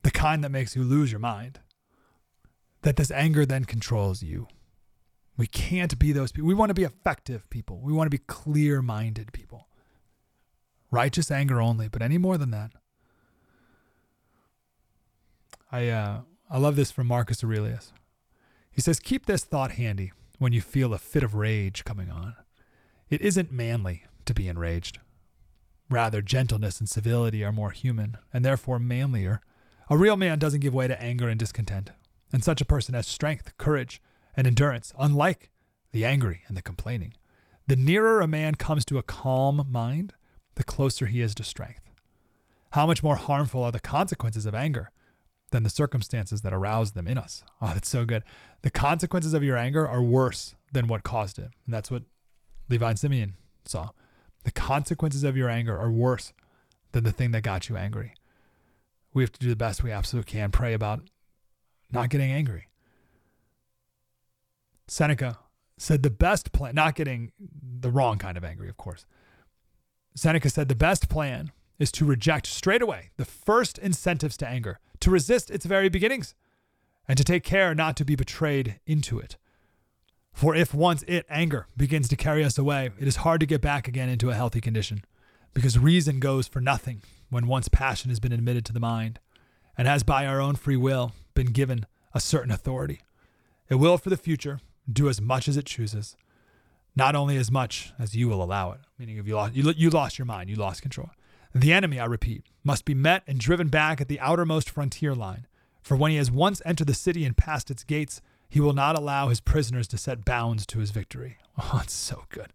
[0.03, 1.61] the kind that makes you lose your mind,
[2.81, 4.47] that this anger then controls you.
[5.37, 6.47] We can't be those people.
[6.47, 7.79] We want to be effective people.
[7.81, 9.67] We want to be clear minded people.
[10.91, 12.71] Righteous anger only, but any more than that.
[15.75, 17.91] I uh, I love this from Marcus Aurelius.
[18.71, 22.33] He says, "Keep this thought handy when you feel a fit of rage coming on.
[23.09, 24.99] It isn't manly to be enraged.
[25.89, 29.41] Rather, gentleness and civility are more human and therefore manlier.
[29.89, 31.89] A real man doesn't give way to anger and discontent,
[32.31, 34.01] and such a person has strength, courage,
[34.37, 35.51] and endurance, unlike
[35.91, 37.15] the angry and the complaining.
[37.67, 40.13] The nearer a man comes to a calm mind,
[40.55, 41.91] the closer he is to strength.
[42.71, 44.89] How much more harmful are the consequences of anger
[45.51, 47.43] than the circumstances that arouse them in us?
[47.61, 48.23] Oh, that's so good.
[48.61, 51.49] The consequences of your anger are worse than what caused it.
[51.65, 52.03] And that's what
[52.69, 53.35] Levi and Simeon
[53.65, 53.89] saw.
[54.43, 56.33] The consequences of your anger are worse
[56.91, 58.13] than the thing that got you angry.
[59.13, 60.51] We have to do the best we absolutely can.
[60.51, 61.01] Pray about
[61.91, 62.67] not getting angry.
[64.87, 65.39] Seneca
[65.77, 69.05] said the best plan, not getting the wrong kind of angry, of course.
[70.15, 74.79] Seneca said the best plan is to reject straight away the first incentives to anger,
[75.05, 76.33] to resist its very beginnings,
[77.07, 79.37] and to take care not to be betrayed into it.
[80.33, 83.61] For if once it, anger, begins to carry us away, it is hard to get
[83.61, 85.05] back again into a healthy condition,
[85.53, 89.19] because reason goes for nothing when once passion has been admitted to the mind,
[89.77, 91.85] and has by our own free will been given
[92.15, 93.01] a certain authority.
[93.69, 94.59] It will, for the future,
[94.91, 96.15] do as much as it chooses,
[96.95, 98.79] not only as much as you will allow it.
[98.97, 101.11] Meaning, if you lost, you, you lost your mind, you lost control.
[101.55, 105.47] The enemy, I repeat, must be met and driven back at the outermost frontier line.
[105.81, 108.97] For when he has once entered the city and passed its gates, he will not
[108.97, 111.37] allow his prisoners to set bounds to his victory.
[111.57, 112.51] Oh, it's so good.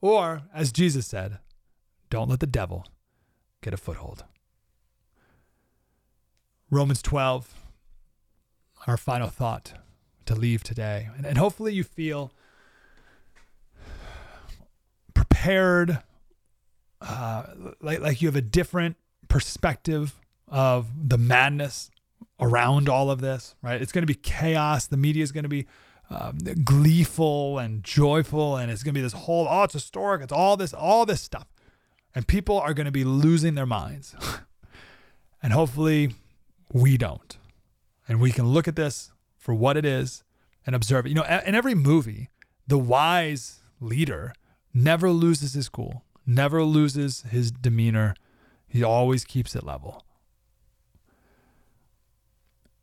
[0.00, 1.40] Or, as Jesus said,
[2.08, 2.86] don't let the devil
[3.62, 4.22] get a foothold.
[6.70, 7.52] Romans 12,
[8.86, 9.72] our final thought
[10.26, 11.08] to leave today.
[11.16, 12.30] And, and hopefully you feel
[15.14, 16.00] prepared,
[17.00, 17.44] uh,
[17.80, 18.96] like, like you have a different
[19.28, 20.18] perspective
[20.48, 21.90] of the madness
[22.40, 23.80] around all of this, right?
[23.80, 24.86] It's going to be chaos.
[24.86, 25.66] The media is going to be
[26.10, 30.22] um, gleeful and joyful, and it's going to be this whole, oh, it's historic.
[30.22, 31.46] It's all this, all this stuff.
[32.14, 34.14] And people are going to be losing their minds.
[35.42, 36.14] and hopefully
[36.72, 37.36] we don't.
[38.08, 40.22] And we can look at this for what it is
[40.64, 41.10] and observe it.
[41.10, 42.30] You know, in every movie,
[42.66, 44.32] the wise leader
[44.72, 48.14] never loses his cool, never loses his demeanor.
[48.66, 50.04] He always keeps it level.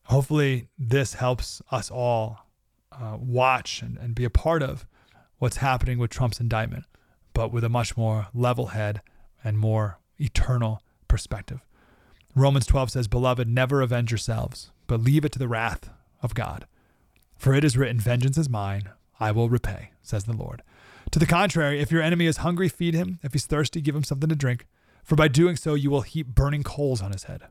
[0.06, 2.40] Hopefully, this helps us all
[2.92, 4.86] uh, watch and, and be a part of
[5.38, 6.86] what's happening with Trump's indictment,
[7.34, 9.02] but with a much more level head
[9.44, 11.62] and more eternal perspective.
[12.36, 15.90] Romans 12 says, Beloved, never avenge yourselves, but leave it to the wrath
[16.22, 16.66] of God.
[17.38, 18.90] For it is written, Vengeance is mine,
[19.20, 20.64] I will repay, says the Lord.
[21.14, 23.20] To the contrary, if your enemy is hungry, feed him.
[23.22, 24.66] If he's thirsty, give him something to drink.
[25.04, 27.44] For by doing so, you will heap burning coals on his head.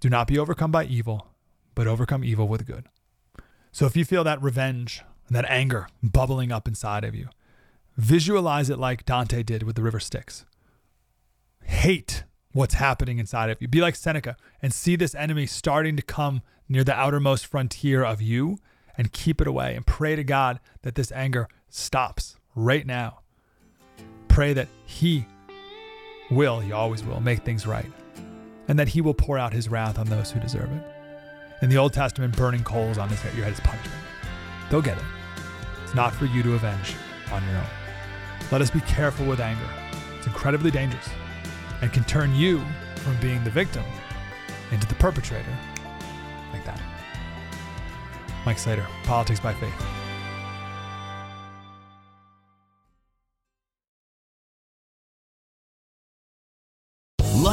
[0.00, 1.28] Do not be overcome by evil,
[1.74, 2.84] but overcome evil with good.
[3.72, 7.30] So if you feel that revenge and that anger bubbling up inside of you,
[7.96, 10.44] visualize it like Dante did with the river Styx.
[11.62, 13.66] Hate what's happening inside of you.
[13.66, 18.20] Be like Seneca and see this enemy starting to come near the outermost frontier of
[18.20, 18.58] you
[18.94, 23.20] and keep it away and pray to God that this anger stops right now.
[24.28, 25.26] Pray that He
[26.30, 27.90] will, He always will, make things right
[28.68, 30.82] and that He will pour out His wrath on those who deserve it.
[31.62, 34.02] In the Old Testament, burning coals on his head, your head is punishment.
[34.70, 35.04] They'll get it.
[35.82, 36.94] It's not for you to avenge
[37.32, 37.66] on your own.
[38.50, 39.68] Let us be careful with anger.
[40.16, 41.08] It's incredibly dangerous
[41.80, 42.62] and can turn you
[42.96, 43.84] from being the victim
[44.72, 45.56] into the perpetrator.
[46.52, 46.80] Like that.
[48.44, 49.93] Mike Slater, Politics by Faith.